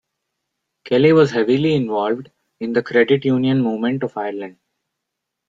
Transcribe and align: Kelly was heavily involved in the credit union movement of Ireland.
Kelly 0.83 1.13
was 1.13 1.29
heavily 1.29 1.75
involved 1.75 2.31
in 2.59 2.73
the 2.73 2.81
credit 2.81 3.23
union 3.23 3.61
movement 3.61 4.01
of 4.01 4.17
Ireland. 4.17 4.57